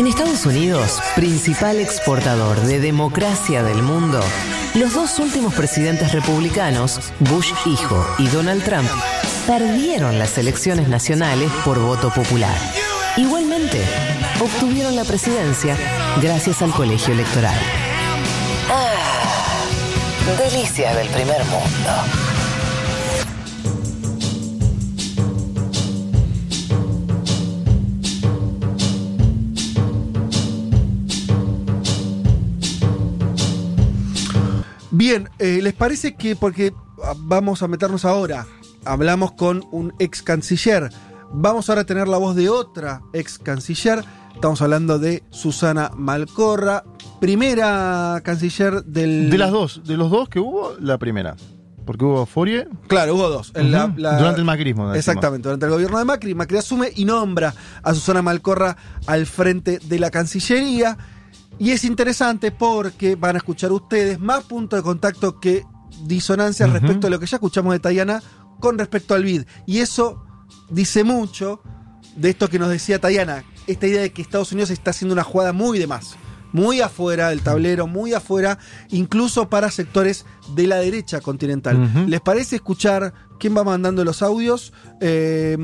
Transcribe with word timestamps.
En 0.00 0.06
Estados 0.06 0.46
Unidos, 0.46 0.98
principal 1.14 1.78
exportador 1.78 2.58
de 2.62 2.80
democracia 2.80 3.62
del 3.62 3.82
mundo, 3.82 4.18
los 4.72 4.94
dos 4.94 5.18
últimos 5.18 5.52
presidentes 5.52 6.12
republicanos, 6.12 7.12
Bush 7.18 7.52
hijo 7.66 8.02
y 8.16 8.26
Donald 8.28 8.64
Trump, 8.64 8.88
perdieron 9.46 10.18
las 10.18 10.38
elecciones 10.38 10.88
nacionales 10.88 11.50
por 11.66 11.78
voto 11.80 12.08
popular. 12.08 12.56
Igualmente, 13.18 13.82
obtuvieron 14.40 14.96
la 14.96 15.04
presidencia 15.04 15.76
gracias 16.22 16.62
al 16.62 16.70
colegio 16.70 17.12
electoral. 17.12 17.60
Ah, 18.70 19.66
delicias 20.38 20.96
del 20.96 21.10
primer 21.10 21.44
mundo. 21.44 22.29
Bien, 35.10 35.28
eh, 35.40 35.58
¿les 35.60 35.72
parece 35.74 36.14
que, 36.14 36.36
porque 36.36 36.72
ah, 37.02 37.14
vamos 37.16 37.64
a 37.64 37.66
meternos 37.66 38.04
ahora, 38.04 38.46
hablamos 38.84 39.32
con 39.32 39.64
un 39.72 39.92
ex 39.98 40.22
canciller, 40.22 40.88
vamos 41.32 41.68
ahora 41.68 41.80
a 41.80 41.84
tener 41.84 42.06
la 42.06 42.16
voz 42.16 42.36
de 42.36 42.48
otra 42.48 43.02
ex 43.12 43.36
canciller, 43.40 44.04
estamos 44.36 44.62
hablando 44.62 45.00
de 45.00 45.24
Susana 45.30 45.90
Malcorra, 45.96 46.84
primera 47.20 48.20
canciller 48.22 48.84
del... 48.84 49.30
De 49.30 49.38
las 49.38 49.50
dos, 49.50 49.80
de 49.84 49.96
los 49.96 50.12
dos 50.12 50.28
que 50.28 50.38
hubo, 50.38 50.76
la 50.78 50.96
primera. 50.96 51.34
Porque 51.84 52.04
hubo 52.04 52.24
Fourier. 52.24 52.68
Claro, 52.86 53.16
hubo 53.16 53.28
dos. 53.30 53.50
En 53.56 53.72
la- 53.72 53.92
la- 53.96 54.16
Durante 54.16 54.38
el 54.38 54.44
macrismo. 54.44 54.94
Exactamente, 54.94 55.48
durante 55.48 55.66
el 55.66 55.72
gobierno 55.72 55.98
de 55.98 56.04
Macri, 56.04 56.36
Macri 56.36 56.58
asume 56.58 56.92
y 56.94 57.04
nombra 57.04 57.52
a 57.82 57.94
Susana 57.94 58.22
Malcorra 58.22 58.76
al 59.08 59.26
frente 59.26 59.80
de 59.82 59.98
la 59.98 60.12
Cancillería. 60.12 60.96
Y 61.60 61.72
es 61.72 61.84
interesante 61.84 62.50
porque 62.50 63.14
van 63.16 63.36
a 63.36 63.38
escuchar 63.38 63.70
ustedes 63.70 64.18
más 64.18 64.44
puntos 64.44 64.78
de 64.78 64.82
contacto 64.82 65.38
que 65.38 65.64
disonancias 66.04 66.68
Ujú. 66.70 66.78
respecto 66.78 67.06
a 67.06 67.10
lo 67.10 67.20
que 67.20 67.26
ya 67.26 67.36
escuchamos 67.36 67.74
de 67.74 67.80
Tayana 67.80 68.22
con 68.58 68.78
respecto 68.78 69.14
al 69.14 69.22
BID. 69.24 69.42
Y 69.66 69.78
eso 69.80 70.24
dice 70.70 71.04
mucho 71.04 71.60
de 72.16 72.30
esto 72.30 72.48
que 72.48 72.58
nos 72.58 72.70
decía 72.70 72.98
Tayana, 72.98 73.44
esta 73.66 73.86
idea 73.86 74.00
de 74.00 74.10
que 74.12 74.22
Estados 74.22 74.52
Unidos 74.52 74.70
está 74.70 74.90
haciendo 74.90 75.12
una 75.12 75.22
jugada 75.22 75.52
muy 75.52 75.78
de 75.78 75.86
más, 75.86 76.16
muy 76.52 76.80
afuera 76.80 77.28
del 77.28 77.42
tablero, 77.42 77.86
muy 77.86 78.14
afuera, 78.14 78.58
incluso 78.88 79.50
para 79.50 79.70
sectores 79.70 80.24
de 80.54 80.66
la 80.66 80.76
derecha 80.76 81.20
continental. 81.20 82.08
¿Les 82.08 82.22
parece 82.22 82.56
escuchar 82.56 83.12
quién 83.40 83.56
va 83.56 83.64
mandando 83.64 84.04
los 84.04 84.22
audios? 84.22 84.72
Eh, 85.00 85.56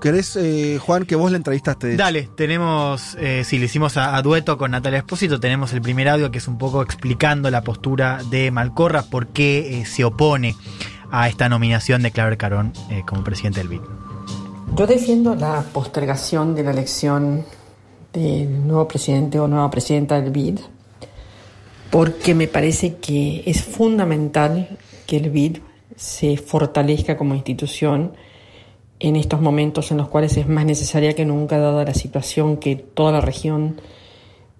¿Querés, 0.00 0.36
eh, 0.36 0.78
Juan, 0.80 1.06
que 1.06 1.16
vos 1.16 1.30
la 1.30 1.38
entrevistaste? 1.38 1.96
Dale, 1.96 2.28
tenemos, 2.36 3.16
eh, 3.18 3.42
sí, 3.44 3.58
le 3.58 3.64
hicimos 3.64 3.96
a, 3.96 4.16
a 4.16 4.22
dueto 4.22 4.56
con 4.56 4.70
Natalia 4.70 4.98
Espósito, 4.98 5.40
tenemos 5.40 5.72
el 5.72 5.80
primer 5.80 6.08
audio 6.08 6.30
que 6.30 6.38
es 6.38 6.46
un 6.46 6.56
poco 6.56 6.82
explicando 6.82 7.50
la 7.50 7.62
postura 7.62 8.20
de 8.30 8.50
Malcorra, 8.52 9.02
por 9.02 9.28
qué 9.28 9.80
eh, 9.80 9.86
se 9.86 10.04
opone 10.04 10.54
a 11.10 11.28
esta 11.28 11.48
nominación 11.48 12.02
de 12.02 12.12
Claver 12.12 12.36
Carón 12.36 12.72
eh, 12.90 13.02
como 13.06 13.24
presidente 13.24 13.60
del 13.60 13.68
BID. 13.68 13.80
Yo 14.76 14.86
defiendo 14.86 15.34
la 15.34 15.62
postergación 15.72 16.54
de 16.54 16.62
la 16.62 16.70
elección 16.70 17.44
del 18.12 18.66
nuevo 18.66 18.86
presidente 18.86 19.40
o 19.40 19.48
nueva 19.48 19.70
presidenta 19.70 20.20
del 20.20 20.30
BID 20.30 20.60
porque 21.90 22.34
me 22.34 22.46
parece 22.46 22.96
que 22.96 23.42
es 23.46 23.64
fundamental 23.64 24.78
que 25.06 25.16
el 25.16 25.30
BID 25.30 25.58
se 25.98 26.36
fortalezca 26.36 27.16
como 27.16 27.34
institución 27.34 28.12
en 29.00 29.16
estos 29.16 29.40
momentos 29.40 29.90
en 29.90 29.96
los 29.96 30.08
cuales 30.08 30.36
es 30.36 30.48
más 30.48 30.64
necesaria 30.64 31.14
que 31.14 31.24
nunca 31.24 31.58
dada 31.58 31.84
la 31.84 31.94
situación 31.94 32.56
que 32.56 32.76
toda 32.76 33.10
la 33.10 33.20
región 33.20 33.80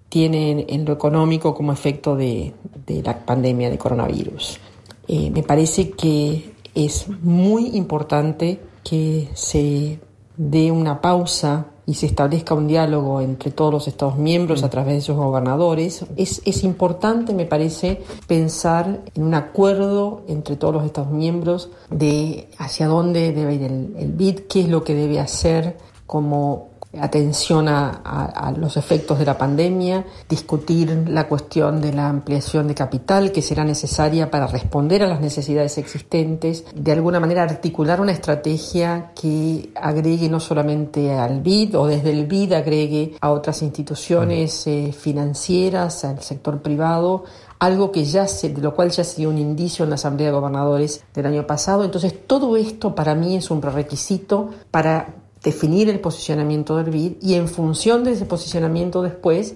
tiene 0.09 0.65
en, 0.67 0.85
lo 0.85 0.91
económico 0.93 1.53
como 1.55 1.71
efecto 1.71 2.17
de, 2.17 2.53
de 2.85 3.01
la 3.01 3.25
pandemia 3.25 3.69
de 3.69 3.77
coronavirus. 3.77 4.59
Eh, 5.07 5.29
me 5.29 5.43
parece 5.43 5.91
que 5.91 6.51
es 6.75 7.07
muy 7.21 7.67
importante 7.77 8.59
que 8.83 9.29
se 9.33 9.99
dé 10.35 10.71
una 10.71 10.99
pausa 10.99 11.67
y 11.89 11.95
se 11.95 12.05
establezca 12.05 12.53
un 12.53 12.67
diálogo 12.67 13.19
entre 13.19 13.49
todos 13.49 13.73
los 13.73 13.87
Estados 13.87 14.15
miembros 14.15 14.61
a 14.61 14.69
través 14.69 14.93
de 14.93 15.01
sus 15.01 15.15
gobernadores. 15.15 16.05
Es, 16.17 16.39
es 16.45 16.63
importante, 16.63 17.33
me 17.33 17.47
parece, 17.47 18.03
pensar 18.27 19.01
en 19.15 19.23
un 19.23 19.33
acuerdo 19.33 20.21
entre 20.27 20.55
todos 20.55 20.75
los 20.75 20.85
Estados 20.85 21.09
miembros 21.09 21.71
de 21.89 22.47
hacia 22.59 22.85
dónde 22.85 23.33
debe 23.33 23.55
ir 23.55 23.63
el, 23.63 23.95
el 23.97 24.11
BID, 24.11 24.41
qué 24.41 24.61
es 24.61 24.69
lo 24.69 24.83
que 24.83 24.93
debe 24.93 25.19
hacer 25.19 25.77
como 26.05 26.68
atención 26.99 27.67
a, 27.67 28.01
a- 28.03 28.25
a 28.47 28.51
los 28.51 28.75
efectos 28.77 29.19
de 29.19 29.25
la 29.25 29.37
pandemia, 29.37 30.05
discutir 30.27 31.05
la 31.07 31.27
cuestión 31.27 31.81
de 31.81 31.93
la 31.93 32.09
ampliación 32.09 32.67
de 32.67 32.73
capital 32.75 33.31
que 33.31 33.41
será 33.41 33.63
necesaria 33.63 34.31
para 34.31 34.47
responder 34.47 35.03
a 35.03 35.07
las 35.07 35.21
necesidades 35.21 35.77
existentes, 35.77 36.65
de 36.73 36.91
alguna 36.91 37.19
manera 37.19 37.43
articular 37.43 38.01
una 38.01 38.11
estrategia 38.11 39.11
que 39.19 39.69
agregue 39.75 40.29
no 40.29 40.39
solamente 40.39 41.13
al 41.13 41.41
BID 41.41 41.77
o 41.77 41.85
desde 41.85 42.11
el 42.11 42.25
BID 42.25 42.53
agregue 42.53 43.15
a 43.21 43.31
otras 43.31 43.61
instituciones 43.61 44.65
eh, 44.67 44.91
financieras, 44.97 46.03
al 46.05 46.21
sector 46.21 46.61
privado, 46.61 47.23
algo 47.59 47.91
que 47.91 48.05
ya 48.05 48.27
se, 48.27 48.49
de 48.49 48.61
lo 48.61 48.73
cual 48.73 48.89
ya 48.89 49.03
se 49.03 49.17
dio 49.17 49.29
un 49.29 49.37
indicio 49.37 49.83
en 49.83 49.89
la 49.89 49.95
Asamblea 49.95 50.29
de 50.29 50.33
Gobernadores 50.33 51.03
del 51.13 51.25
año 51.25 51.45
pasado. 51.45 51.83
Entonces, 51.83 52.15
todo 52.25 52.55
esto 52.57 52.95
para 52.95 53.15
mí 53.15 53.35
es 53.35 53.51
un 53.51 53.59
prerequisito 53.61 54.49
para 54.71 55.09
definir 55.49 55.89
el 55.89 55.99
posicionamiento 55.99 56.77
del 56.77 56.91
BID 56.91 57.13
y 57.21 57.33
en 57.33 57.47
función 57.47 58.03
de 58.03 58.11
ese 58.11 58.25
posicionamiento 58.25 59.01
después 59.01 59.55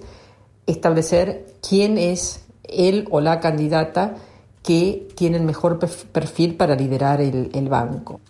establecer 0.66 1.46
quién 1.66 1.98
es 1.98 2.44
él 2.64 3.06
o 3.10 3.20
la 3.20 3.38
candidata 3.38 4.16
que 4.64 5.06
tiene 5.14 5.36
el 5.36 5.44
mejor 5.44 5.78
perfil 5.78 6.56
para 6.56 6.74
liderar 6.74 7.20
el, 7.20 7.50
el 7.54 7.68
banco. 7.68 8.20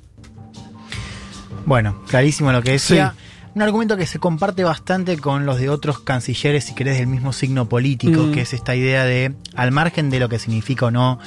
Bueno, 1.65 2.03
clarísimo 2.07 2.53
lo 2.53 2.61
que 2.61 2.73
decía. 2.73 3.15
Un 3.55 3.63
argumento 3.63 3.97
que 3.97 4.07
se 4.07 4.19
comparte 4.19 4.65
bastante 4.65 5.17
con 5.17 5.47
los 5.47 5.61
de 5.61 5.69
otros 5.69 6.01
cancilleres, 6.01 6.65
si 6.65 6.75
querés, 6.75 6.99
del 6.99 7.07
mismo 7.07 7.33
signo 7.33 7.69
político, 7.69 8.25
Mm. 8.25 8.33
que 8.33 8.41
es 8.41 8.53
esta 8.53 8.75
idea 8.75 9.05
de, 9.05 9.33
al 9.55 9.71
margen 9.71 10.11
de 10.11 10.19
lo 10.19 10.29
que 10.29 10.41
significa 10.41 10.87
o 10.87 10.91
no 10.91 11.21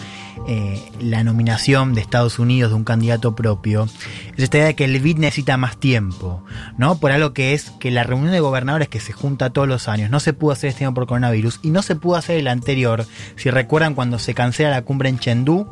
eh, 0.45 0.81
la 0.99 1.23
nominación 1.23 1.93
de 1.93 2.01
Estados 2.01 2.38
Unidos 2.38 2.71
de 2.71 2.75
un 2.75 2.83
candidato 2.83 3.33
propio, 3.33 3.88
es 4.35 4.43
esta 4.43 4.57
idea 4.57 4.67
de 4.67 4.75
que 4.75 4.83
el 4.83 4.99
BID 4.99 5.19
necesita 5.19 5.55
más 5.55 5.77
tiempo, 5.77 6.43
¿no? 6.77 6.99
Por 6.99 7.11
algo 7.11 7.31
que 7.31 7.53
es 7.53 7.71
que 7.79 7.91
la 7.91 8.03
reunión 8.03 8.33
de 8.33 8.41
gobernadores 8.41 8.89
que 8.89 8.99
se 8.99 9.13
junta 9.13 9.51
todos 9.51 9.67
los 9.69 9.88
años 9.88 10.09
no 10.11 10.19
se 10.19 10.33
pudo 10.33 10.51
hacer 10.51 10.69
este 10.69 10.83
año 10.83 10.94
por 10.94 11.07
coronavirus 11.07 11.61
y 11.63 11.69
no 11.71 11.81
se 11.81 11.95
pudo 11.95 12.17
hacer 12.17 12.38
el 12.38 12.49
anterior, 12.49 13.05
si 13.38 13.51
recuerdan 13.51 13.95
cuando 13.95 14.19
se 14.19 14.33
cancela 14.33 14.69
la 14.69 14.81
cumbre 14.81 15.07
en 15.07 15.17
Chengdu, 15.19 15.65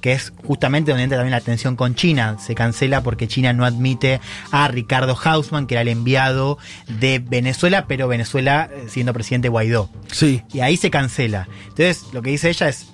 que 0.00 0.12
es 0.12 0.32
justamente 0.44 0.90
donde 0.90 1.04
entra 1.04 1.18
también 1.18 1.32
la 1.32 1.40
tensión 1.40 1.76
con 1.76 1.94
China. 1.94 2.36
Se 2.38 2.54
cancela 2.54 3.02
porque 3.02 3.28
China 3.28 3.52
no 3.52 3.64
admite 3.64 4.20
a 4.50 4.68
Ricardo 4.68 5.16
Hausman, 5.16 5.66
que 5.66 5.74
era 5.74 5.82
el 5.82 5.88
enviado 5.88 6.58
de 6.88 7.18
Venezuela, 7.18 7.86
pero 7.86 8.08
Venezuela 8.08 8.70
eh, 8.72 8.84
siendo 8.88 9.12
presidente 9.12 9.48
Guaidó. 9.48 9.90
Sí. 10.10 10.42
Y 10.52 10.60
ahí 10.60 10.76
se 10.76 10.90
cancela. 10.90 11.48
Entonces, 11.62 12.04
lo 12.12 12.22
que 12.22 12.30
dice 12.30 12.48
ella 12.50 12.68
es, 12.68 12.88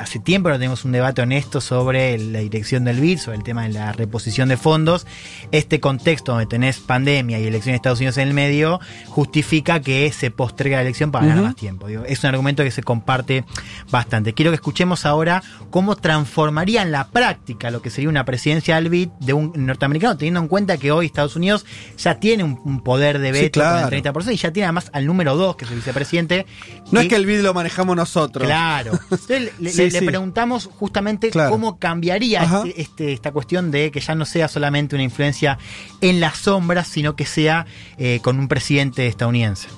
hace 0.00 0.18
tiempo 0.18 0.48
no 0.48 0.56
tenemos 0.56 0.84
un 0.84 0.92
debate 0.92 1.22
honesto 1.22 1.60
sobre 1.60 2.18
la 2.18 2.40
dirección 2.40 2.84
del 2.84 3.00
BID, 3.00 3.18
sobre 3.18 3.36
el 3.38 3.44
tema 3.44 3.62
de 3.64 3.68
la 3.70 3.92
reposición 3.92 4.48
de 4.48 4.56
fondos. 4.56 5.06
Este 5.52 5.78
contexto 5.80 6.32
donde 6.32 6.46
tenés 6.46 6.78
pandemia 6.78 7.38
y 7.38 7.42
elecciones 7.46 7.74
de 7.74 7.76
Estados 7.76 7.98
Unidos 8.00 8.16
en 8.18 8.28
el 8.28 8.34
medio, 8.34 8.80
justifica 9.06 9.80
que 9.80 10.10
se 10.12 10.30
postergue 10.30 10.76
la 10.76 10.82
elección 10.82 11.10
para 11.12 11.26
ganar 11.26 11.44
más 11.44 11.56
tiempo. 11.56 11.86
Digo, 11.88 12.04
es 12.06 12.22
un 12.24 12.30
argumento 12.30 12.62
que 12.64 12.70
se 12.70 12.82
comparte 12.82 13.44
bastante. 13.90 14.32
Quiero 14.34 14.50
que 14.50 14.54
escuchemos 14.56 15.04
ahora 15.06 15.42
cómo 15.70 15.96
transformaría 15.96 16.82
en 16.82 16.92
la 16.92 17.08
práctica 17.08 17.70
lo 17.70 17.82
que 17.82 17.90
sería 17.90 18.08
una 18.08 18.24
presidencia 18.24 18.76
del 18.76 18.88
BID 18.88 19.08
de 19.20 19.32
un 19.32 19.52
norteamericano, 19.54 20.16
teniendo 20.16 20.40
en 20.40 20.48
cuenta 20.48 20.78
que 20.78 20.92
hoy 20.92 21.06
Estados 21.06 21.36
Unidos 21.36 21.66
ya 21.98 22.18
tiene 22.20 22.44
un, 22.44 22.60
un 22.64 22.82
poder 22.82 23.18
de 23.18 23.32
Sí, 23.34 23.40
veto 23.42 23.60
claro. 23.60 23.84
con 23.88 23.94
el 23.94 24.02
30% 24.02 24.32
y 24.32 24.36
ya 24.36 24.52
tiene 24.52 24.64
además 24.66 24.90
al 24.92 25.06
número 25.06 25.36
2, 25.36 25.56
que 25.56 25.64
es 25.64 25.70
el 25.70 25.76
vicepresidente. 25.76 26.46
No 26.90 27.00
es 27.00 27.08
que 27.08 27.16
el 27.16 27.26
BID 27.26 27.40
lo 27.42 27.54
manejamos 27.54 27.96
nosotros. 27.96 28.46
Claro. 28.46 28.92
Entonces 29.10 29.50
Sí, 29.50 29.62
le- 29.62 29.72
le 29.74 29.89
sí. 29.98 30.06
preguntamos 30.06 30.66
justamente 30.78 31.30
Claro. 31.30 31.50
cómo 31.50 31.78
cambiaría 31.78 32.42
este- 32.44 32.80
este- 32.80 33.12
esta 33.12 33.32
cuestión 33.32 33.70
de 33.70 33.90
que 33.90 34.00
ya 34.00 34.14
no 34.14 34.24
sea 34.24 34.48
solamente 34.48 34.94
una 34.94 35.02
influencia 35.02 35.58
en 36.00 36.20
las 36.20 36.38
sombras, 36.38 36.86
sino 36.88 37.16
que 37.16 37.26
sea 37.26 37.66
eh, 37.98 38.20
con 38.22 38.38
un 38.38 38.48
presidente 38.48 39.06
estadounidense. 39.06 39.68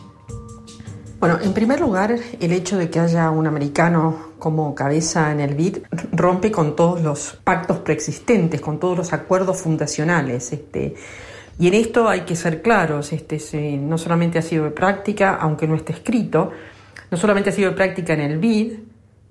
Bueno, 1.20 1.38
en 1.40 1.52
primer 1.52 1.80
lugar, 1.80 2.16
el 2.40 2.52
hecho 2.52 2.76
de 2.76 2.90
que 2.90 2.98
haya 2.98 3.30
un 3.30 3.46
americano 3.46 4.32
como 4.40 4.74
cabeza 4.74 5.30
en 5.30 5.38
el 5.38 5.54
BID 5.54 5.78
rompe 6.12 6.50
con 6.50 6.74
todos 6.74 7.00
los 7.00 7.38
pactos 7.44 7.78
preexistentes, 7.78 8.60
con 8.60 8.80
todos 8.80 8.98
los 8.98 9.12
acuerdos 9.12 9.58
fundacionales. 9.60 10.52
Este, 10.52 10.96
y 11.60 11.68
en 11.68 11.74
esto 11.74 12.08
hay 12.08 12.22
que 12.22 12.34
ser 12.34 12.60
claros, 12.60 13.12
este, 13.12 13.38
no 13.76 13.98
solamente 13.98 14.40
ha 14.40 14.42
sido 14.42 14.64
de 14.64 14.72
práctica, 14.72 15.36
aunque 15.40 15.68
no 15.68 15.76
esté 15.76 15.92
escrito, 15.92 16.50
no 17.12 17.16
solamente 17.16 17.50
ha 17.50 17.52
sido 17.52 17.70
de 17.70 17.76
práctica 17.76 18.14
en 18.14 18.20
el 18.20 18.38
BID, 18.38 18.72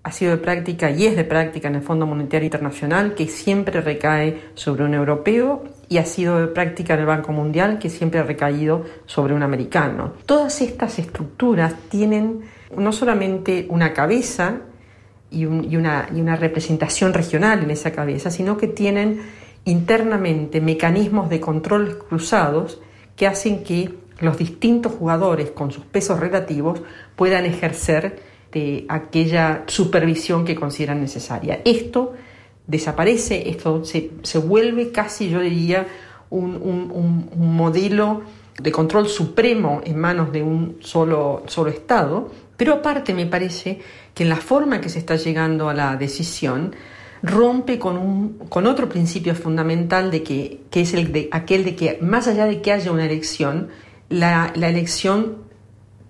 ha 0.04 0.12
sido 0.12 0.32
de 0.32 0.38
práctica 0.38 0.90
y 0.90 1.06
es 1.06 1.16
de 1.16 1.24
práctica 1.24 1.68
en 1.68 1.76
el 1.76 1.84
Fondo 1.84 2.08
Monetario 2.08 2.46
Internacional, 2.46 3.14
que 3.14 3.28
siempre 3.28 3.82
recae 3.82 4.42
sobre 4.56 4.84
un 4.84 4.96
europeo 4.96 5.64
y 5.90 6.00
ha 6.00 6.06
sido 6.06 6.40
de 6.40 6.48
práctica 6.48 6.96
en 6.96 7.02
el 7.02 7.06
Banco 7.06 7.32
Mundial 7.32 7.78
que 7.78 7.90
siempre 7.90 8.20
ha 8.20 8.24
recaído 8.24 8.84
sobre 9.06 9.36
un 9.36 9.44
americano. 9.44 10.14
Todas 10.26 10.62
estas 10.62 10.98
estructuras 10.98 11.76
tienen 11.90 12.42
no 12.76 12.92
solamente 12.92 13.68
una 13.70 13.94
cabeza 13.94 14.62
y, 15.30 15.46
una, 15.46 16.10
y 16.14 16.20
una 16.20 16.36
representación 16.36 17.14
regional 17.14 17.64
en 17.64 17.70
esa 17.70 17.92
cabeza, 17.92 18.32
sino 18.32 18.58
que 18.58 18.68
tienen 18.68 19.22
internamente 19.66 20.62
mecanismos 20.62 21.30
de 21.30 21.40
control 21.40 22.00
cruzados 22.00 22.82
que 23.16 23.28
hacen 23.28 23.64
que 23.64 23.94
los 24.20 24.38
distintos 24.38 24.94
jugadores 24.94 25.52
con 25.52 25.72
sus 25.72 25.86
pesos 25.86 26.20
relativos 26.20 26.82
puedan 27.16 27.46
ejercer 27.46 28.31
de 28.52 28.86
aquella 28.90 29.64
supervisión 29.68 30.46
que 30.46 30.56
consideran 30.56 31.02
necesaria. 31.02 31.62
Esto 31.64 32.14
desaparece, 32.68 33.50
esto 33.50 33.84
se, 33.86 34.12
se 34.24 34.38
vuelve 34.38 34.92
casi, 34.92 35.30
yo 35.30 35.40
diría, 35.40 35.88
un, 36.30 36.56
un, 36.56 37.30
un, 37.36 37.56
modelo 37.56 38.22
de 38.62 38.72
control 38.72 39.08
supremo 39.08 39.82
en 39.84 40.00
manos 40.00 40.32
de 40.32 40.42
un 40.42 40.78
solo, 40.80 41.44
solo 41.48 41.70
Estado, 41.70 42.32
pero 42.56 42.76
aparte 42.76 43.14
me 43.14 43.26
parece 43.26 43.80
que 44.14 44.24
en 44.24 44.30
la 44.30 44.38
forma 44.38 44.80
que 44.80 44.90
se 44.90 45.00
está 45.00 45.16
llegando 45.16 45.68
a 45.68 45.74
la 45.74 45.98
decisión 45.98 46.74
rompe 47.24 47.78
con, 47.78 47.98
un, 47.98 48.38
con 48.50 48.66
otro 48.66 48.88
principio 48.88 49.36
fundamental 49.36 50.10
de 50.10 50.24
que, 50.24 50.62
que 50.72 50.82
es 50.82 50.94
el 50.94 51.12
de, 51.12 51.28
aquel 51.32 51.66
de 51.66 51.76
que 51.76 52.00
más 52.02 52.28
allá 52.28 52.46
de 52.46 52.62
que 52.62 52.72
haya 52.72 52.92
una 52.92 53.06
elección, 53.06 53.70
la, 54.10 54.54
la 54.56 54.70
elección 54.70 55.38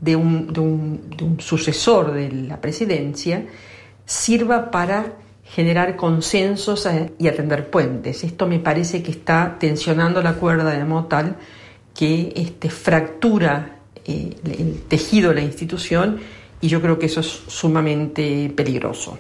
de 0.02 0.16
un, 0.16 0.52
de, 0.52 0.60
un, 0.60 1.10
de 1.16 1.24
un 1.24 1.40
sucesor 1.40 2.12
de 2.12 2.32
la 2.32 2.60
presidencia 2.60 3.46
sirva 4.06 4.72
para 4.72 5.14
generar 5.44 5.96
consensos 5.96 6.86
eh, 6.86 7.14
y 7.18 7.28
atender 7.28 7.70
puentes. 7.70 8.24
Esto 8.24 8.48
me 8.48 8.60
parece 8.60 9.04
que 9.04 9.12
está 9.12 9.58
tensionando 9.60 10.22
la 10.22 10.34
cuerda 10.34 10.72
de 10.72 10.84
modo 10.84 11.06
tal 11.06 11.38
que 11.94 12.34
este, 12.36 12.70
fractura 12.70 13.80
eh, 14.06 14.36
el 14.44 14.82
tejido 14.88 15.30
de 15.30 15.36
la 15.36 15.42
institución 15.42 16.20
y 16.62 16.68
yo 16.68 16.82
creo 16.82 16.98
que 17.00 17.08
eso 17.08 17.20
es 17.20 17.28
sumamente 17.48 18.52
peligroso. 18.56 19.18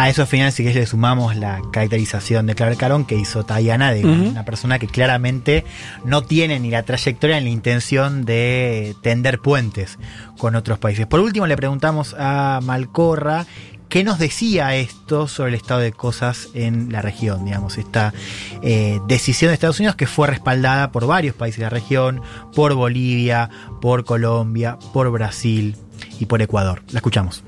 A 0.00 0.08
eso 0.08 0.22
al 0.22 0.28
final 0.28 0.50
sí 0.50 0.64
que 0.64 0.72
le 0.72 0.86
sumamos 0.86 1.36
la 1.36 1.60
caracterización 1.70 2.46
de 2.46 2.54
Claver 2.54 2.78
Carón 2.78 3.04
que 3.04 3.16
hizo 3.16 3.44
Tayana, 3.44 3.92
de 3.92 4.06
una 4.06 4.46
persona 4.46 4.78
que 4.78 4.86
claramente 4.86 5.62
no 6.06 6.22
tiene 6.22 6.58
ni 6.58 6.70
la 6.70 6.84
trayectoria 6.84 7.38
ni 7.38 7.44
la 7.44 7.50
intención 7.50 8.24
de 8.24 8.96
tender 9.02 9.40
puentes 9.40 9.98
con 10.38 10.54
otros 10.54 10.78
países. 10.78 11.06
Por 11.06 11.20
último 11.20 11.46
le 11.46 11.54
preguntamos 11.54 12.16
a 12.18 12.60
Malcorra 12.62 13.44
¿Qué 13.90 14.02
nos 14.04 14.18
decía 14.18 14.74
esto 14.76 15.28
sobre 15.28 15.50
el 15.50 15.56
estado 15.56 15.80
de 15.80 15.92
cosas 15.92 16.48
en 16.54 16.92
la 16.92 17.02
región? 17.02 17.44
Digamos, 17.44 17.76
esta 17.76 18.14
eh, 18.62 19.00
decisión 19.06 19.50
de 19.50 19.54
Estados 19.54 19.80
Unidos 19.80 19.96
que 19.96 20.06
fue 20.06 20.28
respaldada 20.28 20.92
por 20.92 21.08
varios 21.08 21.34
países 21.34 21.58
de 21.58 21.64
la 21.64 21.70
región, 21.70 22.22
por 22.54 22.72
Bolivia, 22.74 23.50
por 23.82 24.04
Colombia, 24.04 24.78
por 24.94 25.10
Brasil 25.10 25.76
y 26.20 26.26
por 26.26 26.40
Ecuador. 26.40 26.84
La 26.92 27.00
escuchamos. 27.00 27.42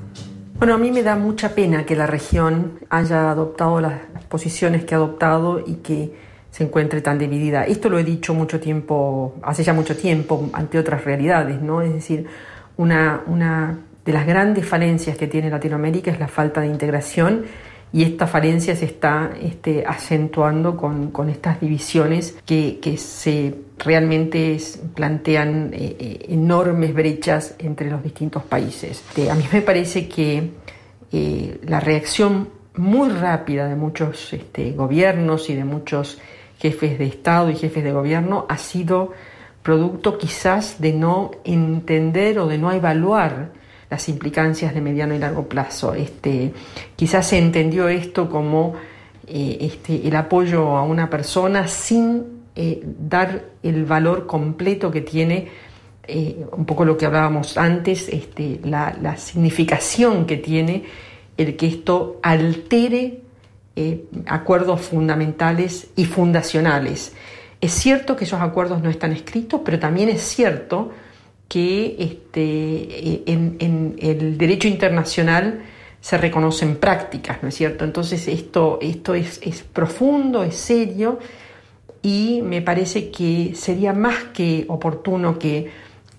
Bueno, 0.54 0.74
a 0.74 0.78
mí 0.78 0.92
me 0.92 1.02
da 1.02 1.16
mucha 1.16 1.54
pena 1.54 1.84
que 1.84 1.96
la 1.96 2.06
región 2.06 2.78
haya 2.88 3.30
adoptado 3.30 3.80
las 3.80 4.00
posiciones 4.28 4.84
que 4.84 4.94
ha 4.94 4.98
adoptado 4.98 5.62
y 5.66 5.76
que 5.76 6.12
se 6.50 6.64
encuentre 6.64 7.00
tan 7.00 7.18
dividida. 7.18 7.64
Esto 7.64 7.88
lo 7.88 7.98
he 7.98 8.04
dicho 8.04 8.34
mucho 8.34 8.60
tiempo, 8.60 9.34
hace 9.42 9.64
ya 9.64 9.72
mucho 9.72 9.96
tiempo, 9.96 10.50
ante 10.52 10.78
otras 10.78 11.04
realidades, 11.04 11.60
¿no? 11.60 11.82
Es 11.82 11.92
decir, 11.92 12.26
una, 12.76 13.22
una 13.26 13.78
de 14.04 14.12
las 14.12 14.26
grandes 14.26 14.66
falencias 14.66 15.16
que 15.16 15.26
tiene 15.26 15.50
Latinoamérica 15.50 16.10
es 16.10 16.20
la 16.20 16.28
falta 16.28 16.60
de 16.60 16.66
integración 16.66 17.46
y 17.92 18.04
esta 18.04 18.26
falencia 18.26 18.74
se 18.74 18.86
está 18.86 19.32
este, 19.40 19.84
acentuando 19.86 20.76
con, 20.76 21.10
con, 21.10 21.28
estas 21.28 21.60
divisiones 21.60 22.38
que, 22.46 22.78
que 22.80 22.96
se 22.96 23.54
realmente 23.78 24.56
plantean 24.94 25.70
eh, 25.74 25.96
eh, 25.98 26.26
enormes 26.30 26.94
brechas 26.94 27.54
entre 27.58 27.90
los 27.90 28.02
distintos 28.02 28.44
países. 28.44 29.02
Este, 29.08 29.30
a 29.30 29.34
mí 29.34 29.44
me 29.52 29.60
parece 29.60 30.08
que 30.08 30.52
eh, 31.12 31.60
la 31.64 31.80
reacción 31.80 32.48
muy 32.76 33.10
rápida 33.10 33.68
de 33.68 33.76
muchos 33.76 34.32
este, 34.32 34.72
gobiernos 34.72 35.50
y 35.50 35.54
de 35.54 35.64
muchos 35.64 36.18
jefes 36.58 36.98
de 36.98 37.04
Estado 37.06 37.50
y 37.50 37.56
jefes 37.56 37.84
de 37.84 37.92
gobierno 37.92 38.46
ha 38.48 38.56
sido 38.56 39.12
producto 39.62 40.16
quizás 40.16 40.80
de 40.80 40.94
no 40.94 41.30
entender 41.44 42.38
o 42.38 42.46
de 42.46 42.56
no 42.56 42.72
evaluar 42.72 43.50
las 43.92 44.08
implicancias 44.08 44.72
de 44.72 44.80
mediano 44.80 45.14
y 45.14 45.18
largo 45.18 45.46
plazo. 45.46 45.92
Este, 45.92 46.54
quizás 46.96 47.26
se 47.26 47.36
entendió 47.36 47.90
esto 47.90 48.30
como 48.30 48.72
eh, 49.26 49.58
este, 49.60 50.08
el 50.08 50.16
apoyo 50.16 50.78
a 50.78 50.82
una 50.82 51.10
persona 51.10 51.68
sin 51.68 52.24
eh, 52.56 52.82
dar 52.82 53.44
el 53.62 53.84
valor 53.84 54.26
completo 54.26 54.90
que 54.90 55.02
tiene, 55.02 55.48
eh, 56.08 56.42
un 56.52 56.64
poco 56.64 56.86
lo 56.86 56.96
que 56.96 57.04
hablábamos 57.04 57.58
antes, 57.58 58.08
este, 58.08 58.60
la, 58.64 58.96
la, 58.98 59.18
significación 59.18 60.24
que 60.24 60.38
tiene 60.38 60.84
el 61.36 61.54
que 61.56 61.66
esto 61.66 62.18
altere 62.22 63.20
acuerdos 64.26 64.80
fundamentales 64.80 65.88
y 65.96 66.06
fundacionales. 66.06 67.12
Es 67.60 67.72
cierto 67.72 68.16
que 68.16 68.24
esos 68.24 68.40
acuerdos 68.40 68.82
no 68.82 68.88
están 68.88 69.12
escritos, 69.12 69.60
pero 69.62 69.78
también 69.78 70.08
es 70.08 70.22
cierto 70.22 70.92
que 71.52 71.96
este, 71.98 73.30
en, 73.30 73.96
el 73.98 74.38
derecho 74.38 74.68
internacional 74.68 75.60
se 76.00 76.16
reconocen 76.16 76.76
prácticas, 76.76 77.42
¿no 77.42 77.50
es 77.50 77.54
cierto? 77.54 77.84
Entonces 77.84 78.26
esto, 78.26 78.78
esto 78.80 79.12
es, 79.14 79.38
profundo, 79.70 80.44
es 80.44 80.56
serio 80.56 81.18
y 82.00 82.40
me 82.42 82.62
parece 82.62 83.10
que 83.10 83.52
sería 83.54 83.92
más 83.92 84.16
que 84.32 84.64
oportuno 84.68 85.38
que, 85.38 85.70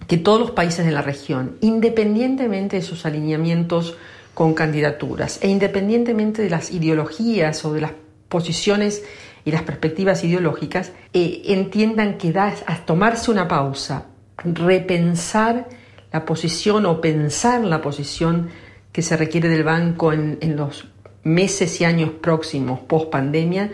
que 0.08 0.18
todos 0.18 0.40
los 0.40 0.52
países 0.52 0.86
de 0.86 0.92
la 0.92 1.02
región, 1.02 1.58
independientemente 1.62 2.76
de 2.76 2.82
sus 2.84 3.08
alineamientos 3.08 3.98
con 4.36 4.54
candidaturas 4.54 5.40
e 5.42 5.48
independientemente 5.50 6.44
de 6.44 6.52
las 6.52 6.70
ideologías 6.70 7.66
o 7.66 7.74
de 7.74 7.82
las 7.82 7.94
posiciones 8.30 9.04
y 9.46 9.52
las 9.52 9.64
perspectivas 9.64 10.24
ideológicas, 10.24 10.92
eh, 11.12 11.42
entiendan 11.46 12.20
que 12.20 12.32
da 12.32 12.54
a 12.68 12.86
tomarse 12.86 13.32
una 13.32 13.48
pausa 13.48 14.13
repensar 14.38 15.68
la 16.12 16.26
posición 16.26 16.86
o 16.86 17.02
pensar 17.02 17.62
la 17.62 17.82
posición 17.82 18.50
que 18.92 19.02
se 19.02 19.18
requiere 19.18 19.50
del 19.50 19.64
banco 19.64 20.14
en, 20.14 20.56
los 20.56 20.88
meses 21.24 21.82
y 21.82 21.86
años 21.86 22.12
próximos 22.22 22.80
post 22.82 23.10
pandemia, 23.10 23.72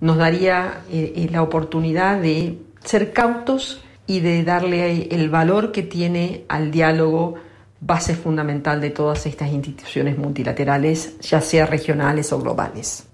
nos 0.00 0.16
daría 0.16 0.82
eh, 0.90 1.12
eh, 1.16 1.28
la 1.30 1.42
oportunidad 1.42 2.20
de 2.20 2.58
ser 2.82 3.12
cautos 3.12 3.82
y 4.06 4.20
de 4.20 4.44
darle 4.44 5.08
el 5.14 5.28
valor 5.30 5.72
que 5.72 5.82
tiene 5.82 6.44
al 6.48 6.70
diálogo 6.70 7.34
base 7.80 8.14
fundamental 8.14 8.80
de 8.80 8.90
todas 8.90 9.26
estas 9.26 9.50
instituciones 9.50 10.16
multilaterales, 10.16 11.18
ya 11.20 11.40
sea 11.40 11.66
regionales 11.66 12.32
o 12.32 12.40
globales. 12.40 13.06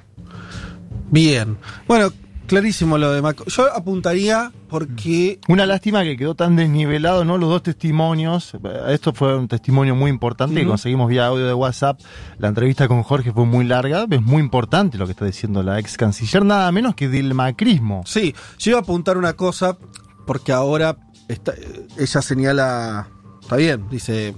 Bien, 1.11 1.57
bueno, 1.89 2.13
clarísimo 2.51 2.99
lo 2.99 3.13
de 3.13 3.23
Macron. 3.23 3.47
Yo 3.49 3.73
apuntaría 3.73 4.51
porque... 4.69 5.39
Una 5.47 5.67
lástima 5.67 6.03
que 6.03 6.17
quedó 6.17 6.35
tan 6.35 6.57
desnivelado, 6.57 7.25
¿no? 7.25 7.39
Los 7.39 7.49
dos 7.49 7.63
testimonios. 7.63 8.57
Esto 8.89 9.13
fue 9.13 9.39
un 9.39 9.47
testimonio 9.47 9.95
muy 9.95 10.11
importante 10.11 10.61
que 10.61 10.67
conseguimos 10.67 11.09
vía 11.09 11.27
audio 11.27 11.47
de 11.47 11.55
WhatsApp. 11.55 12.01
La 12.39 12.49
entrevista 12.49 12.89
con 12.89 13.05
Jorge 13.05 13.33
fue 13.33 13.47
muy 13.47 13.65
larga. 13.65 14.05
Es 14.11 14.21
muy 14.21 14.43
importante 14.43 14.99
lo 14.99 15.07
que 15.07 15.13
está 15.13 15.25
diciendo 15.25 15.63
la 15.63 15.79
ex 15.79 15.97
canciller, 15.97 16.45
nada 16.45 16.73
menos 16.73 16.97
que 16.97 17.09
del 17.09 17.35
macrismo. 17.35 18.03
Sí, 18.05 18.35
yo 18.59 18.73
iba 18.73 18.81
a 18.81 18.83
apuntar 18.83 19.17
una 19.17 19.35
cosa, 19.35 19.79
porque 20.27 20.51
ahora 20.51 20.97
ella 21.29 22.23
señala... 22.23 23.09
Está 23.43 23.55
bien, 23.55 23.89
dice... 23.89 24.35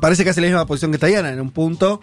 parece 0.00 0.22
que 0.22 0.30
hace 0.30 0.40
la 0.40 0.46
misma 0.46 0.66
posición 0.66 0.92
que 0.92 0.98
Tayana 0.98 1.30
en 1.30 1.40
un 1.40 1.50
punto. 1.50 2.00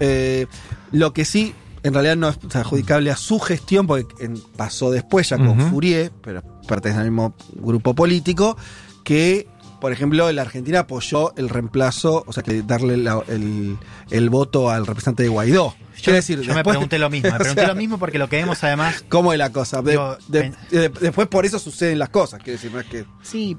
Eh, 0.00 0.46
lo 0.92 1.14
que 1.14 1.24
sí 1.24 1.54
en 1.82 1.94
realidad 1.94 2.16
no 2.16 2.28
es 2.28 2.38
adjudicable 2.56 3.10
a 3.10 3.16
su 3.16 3.38
gestión, 3.38 3.86
porque 3.86 4.30
pasó 4.56 4.90
después 4.90 5.28
ya 5.28 5.38
con 5.38 5.70
Fourier, 5.70 6.12
pero 6.22 6.42
pertenece 6.66 7.00
al 7.00 7.10
mismo 7.10 7.34
grupo 7.54 7.94
político, 7.94 8.56
que, 9.04 9.48
por 9.80 9.92
ejemplo, 9.92 10.30
la 10.32 10.42
Argentina 10.42 10.80
apoyó 10.80 11.34
el 11.36 11.48
reemplazo, 11.48 12.24
o 12.26 12.32
sea, 12.32 12.42
que 12.42 12.62
darle 12.62 12.94
el, 12.94 14.30
voto 14.30 14.70
al 14.70 14.86
representante 14.86 15.22
de 15.22 15.28
Guaidó. 15.28 15.74
Yo, 16.00 16.12
decir, 16.12 16.40
yo 16.42 16.54
me 16.54 16.62
pregunté 16.62 16.98
lo 16.98 17.10
mismo, 17.10 17.30
me 17.32 17.38
pregunté 17.38 17.66
lo 17.66 17.74
mismo 17.74 17.98
porque 17.98 18.18
lo 18.18 18.28
que 18.28 18.36
vemos 18.36 18.62
además... 18.62 19.04
¿Cómo 19.08 19.32
es 19.32 19.38
la 19.38 19.50
cosa? 19.50 19.82
después 19.82 21.28
por 21.28 21.44
eso 21.44 21.58
suceden 21.58 21.98
las 21.98 22.10
cosas, 22.10 22.40
quiero 22.42 22.56
decir, 22.58 22.72
no 22.72 22.80
es 22.80 22.86
que... 22.86 23.04
Sí, 23.22 23.56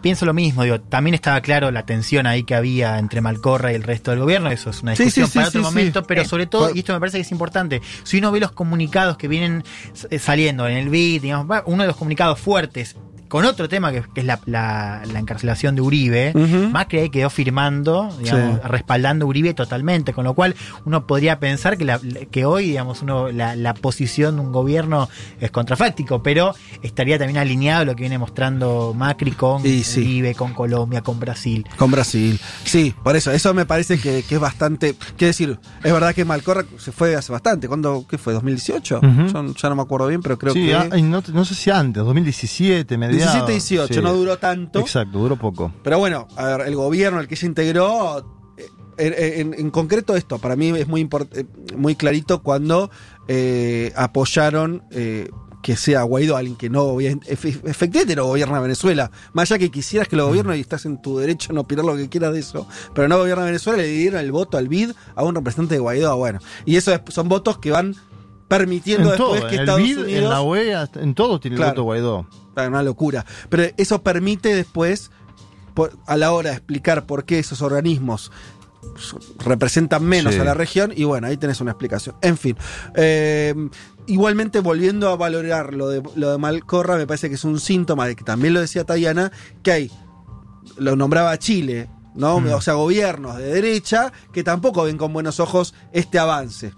pienso 0.00 0.26
lo 0.26 0.34
mismo, 0.34 0.62
digo, 0.62 0.80
también 0.80 1.14
estaba 1.14 1.40
claro 1.40 1.70
la 1.70 1.84
tensión 1.84 2.26
ahí 2.26 2.44
que 2.44 2.54
había 2.54 2.98
entre 2.98 3.20
Malcorra 3.20 3.72
y 3.72 3.74
el 3.74 3.82
resto 3.82 4.10
del 4.10 4.20
gobierno, 4.20 4.50
eso 4.50 4.70
es 4.70 4.82
una 4.82 4.92
discusión 4.92 5.30
para 5.30 5.48
otro 5.48 5.62
momento, 5.62 6.02
pero 6.04 6.24
sobre 6.24 6.46
todo, 6.46 6.70
y 6.74 6.80
esto 6.80 6.92
me 6.92 7.00
parece 7.00 7.18
que 7.18 7.22
es 7.22 7.32
importante, 7.32 7.82
si 8.04 8.18
uno 8.18 8.30
ve 8.32 8.40
los 8.40 8.52
comunicados 8.52 9.16
que 9.16 9.28
vienen 9.28 9.64
eh, 10.10 10.18
saliendo 10.18 10.68
en 10.68 10.76
el 10.76 10.88
BID, 10.88 11.22
digamos, 11.22 11.62
uno 11.66 11.82
de 11.82 11.86
los 11.88 11.96
comunicados 11.96 12.38
fuertes 12.38 12.96
con 13.28 13.44
otro 13.44 13.68
tema 13.68 13.92
que, 13.92 14.02
que 14.14 14.20
es 14.20 14.26
la, 14.26 14.40
la- 14.46 15.02
la 15.12 15.18
encarcelación 15.18 15.74
de 15.74 15.80
Uribe. 15.82 16.32
Macri 16.72 16.98
ahí 17.00 17.10
quedó 17.10 17.30
firmando, 17.30 18.10
digamos, 18.20 18.56
Sí. 18.56 18.60
respaldando 18.68 19.24
a 19.26 19.28
Uribe 19.28 19.54
totalmente, 19.54 20.12
con 20.12 20.24
lo 20.24 20.34
cual 20.34 20.54
uno 20.84 21.06
podría 21.06 21.38
pensar 21.38 21.76
que, 21.78 21.84
la- 21.84 22.00
que 22.30 22.44
hoy, 22.44 22.66
digamos, 22.66 23.02
uno, 23.02 23.30
la, 23.30 23.54
la 23.56 23.74
posición 23.74 24.36
de 24.36 24.40
un 24.42 24.52
gobierno 24.52 25.08
es 25.40 25.50
contrafáctico, 25.50 26.22
pero 26.22 26.54
estaría 26.82 27.18
también 27.18 27.38
alineado 27.38 27.82
a 27.82 27.84
lo 27.84 27.94
que 27.96 28.02
viene 28.02 28.18
mostrando 28.18 28.94
Macri 28.96 29.32
con 29.32 29.64
Y 29.66 29.82
sí. 29.84 30.00
Uribe, 30.00 30.34
con 30.34 30.54
Colombia, 30.54 31.02
con 31.02 31.20
Brasil. 31.20 31.66
Con 31.76 31.90
Brasil. 31.90 32.40
Sí, 32.64 32.94
por 33.04 33.16
eso, 33.16 33.30
eso 33.32 33.52
me 33.54 33.66
parece 33.66 33.98
que, 33.98 34.22
que 34.28 34.34
es 34.36 34.40
bastante. 34.40 34.94
Quiero 35.16 35.28
decir, 35.28 35.58
es 35.82 35.92
verdad 35.92 36.14
que 36.14 36.24
Malcorra 36.24 36.64
se 36.78 36.92
fue 36.92 37.14
hace 37.14 37.30
bastante. 37.32 37.68
¿Cuándo? 37.68 38.04
¿Qué 38.08 38.16
fue? 38.18 38.34
¿2018? 38.34 38.98
Ujú. 38.98 39.46
Yo 39.48 39.54
ya 39.54 39.68
no 39.68 39.76
me 39.76 39.82
acuerdo 39.82 40.06
bien, 40.06 40.22
pero 40.22 40.38
creo 40.38 40.52
sí, 40.54 40.66
que. 40.66 40.74
ah, 40.74 40.88
y 40.96 41.02
no, 41.02 41.22
no 41.32 41.44
sé 41.44 41.54
si 41.54 41.70
antes, 41.70 42.02
2017, 42.04 42.96
mediados. 43.18 43.46
17, 43.48 43.52
18, 43.52 43.94
sí. 43.94 44.00
no 44.02 44.12
duró 44.14 44.38
tanto. 44.38 44.80
Exacto, 44.80 45.18
duró 45.18 45.36
poco. 45.36 45.72
Pero 45.82 45.98
bueno, 45.98 46.26
a 46.36 46.44
ver, 46.56 46.66
el 46.68 46.76
gobierno, 46.76 47.20
el 47.20 47.28
que 47.28 47.36
se 47.36 47.46
integró. 47.46 48.18
eh, 48.56 48.64
En, 48.98 49.14
en- 49.52 49.60
en 49.60 49.70
concreto 49.70 50.16
esto, 50.16 50.38
para 50.38 50.56
mí 50.56 50.70
es 50.70 50.88
muy 50.88 51.02
eh, 51.32 51.44
muy 51.76 51.94
clarito 51.94 52.42
cuando 52.42 52.90
eh, 53.28 53.92
apoyaron 53.94 54.82
eh, 54.90 55.30
que 55.62 55.76
sea 55.76 56.02
Guaidó 56.02 56.36
alguien 56.36 56.56
que 56.56 56.68
no 56.70 56.84
gobierna- 56.84 57.22
efe- 57.26 57.60
efectivamente 57.64 58.16
no 58.16 58.24
gobierna 58.26 58.58
Venezuela. 58.60 59.10
Más 59.32 59.50
allá 59.50 59.58
que 59.58 59.70
quisieras 59.70 60.08
que 60.08 60.16
lo 60.16 60.26
gobierne 60.26 60.56
y 60.56 60.60
estás 60.60 60.84
en 60.86 61.00
tu 61.02 61.18
derecho 61.18 61.52
a 61.52 61.54
no 61.54 61.60
opinar 61.62 61.84
lo 61.84 61.96
que 61.96 62.08
quieras 62.08 62.32
de 62.32 62.40
eso, 62.40 62.66
pero 62.94 63.06
no 63.08 63.18
gobierna 63.18 63.44
Venezuela, 63.44 63.78
le 63.82 63.88
dieron 63.88 64.20
el 64.20 64.32
voto 64.32 64.56
al 64.58 64.66
BID 64.68 64.90
a 65.14 65.22
un 65.24 65.34
representante 65.34 65.74
de 65.74 65.80
Guaidó. 65.80 66.16
Bueno, 66.16 66.38
y 66.64 66.76
eso 66.76 66.92
es- 66.92 67.00
son 67.08 67.28
votos 67.28 67.58
que 67.58 67.70
van 67.70 67.94
permitiendo 68.48 69.12
En 69.12 69.18
después 69.18 69.40
todo, 69.40 69.48
que 69.48 69.54
el 69.56 69.60
Estados 69.60 69.82
BID, 69.82 69.98
Unidos 69.98 70.22
en 70.24 70.28
la 70.30 70.40
OEA, 70.40 70.90
en 70.94 71.14
todo 71.14 71.38
tiene 71.38 71.56
Claro. 71.56 71.70
el 71.70 71.74
voto 71.74 71.82
Guaidó. 71.84 72.26
Una 72.66 72.82
locura. 72.82 73.24
Pero 73.48 73.64
eso 73.76 74.02
permite 74.02 74.54
después, 74.54 75.10
por- 75.74 75.96
a 76.06 76.16
la 76.16 76.32
hora 76.32 76.50
de 76.50 76.56
explicar 76.56 77.06
por 77.06 77.24
qué 77.24 77.38
esos 77.38 77.62
organismos 77.62 78.32
representan 79.44 80.04
menos 80.04 80.34
Sí. 80.34 80.40
a 80.40 80.44
la 80.44 80.54
región, 80.54 80.92
y 80.94 81.04
bueno, 81.04 81.26
ahí 81.26 81.36
tenés 81.36 81.60
una 81.60 81.72
explicación. 81.72 82.16
En 82.22 82.36
fin. 82.36 82.56
eh, 82.94 83.54
igualmente, 84.06 84.60
volviendo 84.60 85.08
a 85.10 85.16
valorar 85.16 85.74
lo 85.74 85.88
de, 85.88 86.02
lo 86.16 86.30
de 86.32 86.38
Malcorra, 86.38 86.96
me 86.96 87.06
parece 87.06 87.28
que 87.28 87.34
es 87.34 87.44
un 87.44 87.60
síntoma 87.60 88.06
de 88.06 88.16
que 88.16 88.24
también 88.24 88.54
lo 88.54 88.60
decía 88.60 88.84
Tayana, 88.84 89.30
que 89.62 89.72
hay, 89.72 89.90
lo 90.78 90.96
nombraba 90.96 91.38
Chile, 91.38 91.90
¿no? 92.14 92.40
Mm. 92.40 92.52
O 92.52 92.60
sea, 92.60 92.74
gobiernos 92.74 93.36
de 93.36 93.44
derecha 93.52 94.12
que 94.32 94.42
tampoco 94.42 94.84
ven 94.84 94.96
con 94.96 95.12
buenos 95.12 95.40
ojos 95.40 95.74
este 95.92 96.18
avance. 96.18 96.72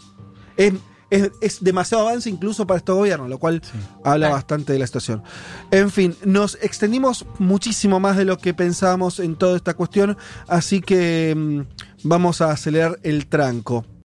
Es, 0.57 0.73
es- 1.11 1.31
es 1.41 1.63
demasiado 1.63 2.09
avance 2.09 2.31
incluso 2.31 2.67
para 2.67 2.79
estos 2.79 2.97
gobiernos, 2.97 3.29
lo 3.29 3.39
cual 3.39 3.61
habla 4.05 4.29
bastante 4.31 4.73
de 4.73 4.79
la 4.79 4.87
situación. 4.87 5.23
En 5.71 5.91
fin, 5.91 6.15
nos 6.25 6.57
extendimos 6.63 7.27
muchísimo 7.39 8.01
más 8.01 8.17
de 8.17 8.25
lo 8.25 8.39
que 8.39 8.55
pensábamos 8.55 9.19
en 9.21 9.37
toda 9.37 9.57
esta 9.57 9.75
cuestión, 9.75 10.17
así 10.49 10.81
que 10.81 11.35
mm, 11.37 11.61
vamos 12.09 12.41
a 12.41 12.51
acelerar 12.53 12.99
el 13.03 13.27
tranco. 13.27 13.85